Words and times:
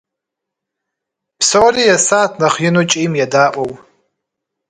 Псори 1.39 1.83
есат 1.95 2.31
нэхъ 2.41 2.59
ину 2.67 2.83
кӀийм 2.89 3.13
едаӀуэу. 3.23 3.71